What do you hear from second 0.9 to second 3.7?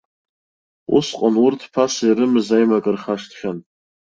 Усҟан урҭ ԥаса ирымаз аимак рхашҭхьан.